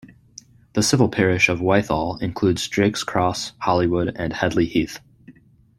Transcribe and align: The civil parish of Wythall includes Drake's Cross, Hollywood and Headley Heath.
The 0.73 0.81
civil 0.81 1.09
parish 1.09 1.47
of 1.47 1.59
Wythall 1.59 2.19
includes 2.23 2.67
Drake's 2.67 3.03
Cross, 3.03 3.51
Hollywood 3.59 4.13
and 4.15 4.33
Headley 4.33 4.65
Heath. 4.65 4.97